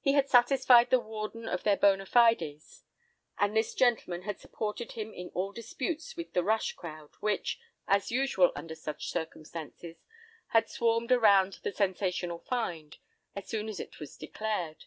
[0.00, 2.82] He had satisfied the Warden of their bona fides,
[3.38, 8.10] and this gentleman had supported him in all disputes with the "rush crowd" which, as
[8.10, 10.04] usual under such circumstances,
[10.48, 12.98] had swarmed around the sensational find,
[13.36, 14.86] as soon as it was declared.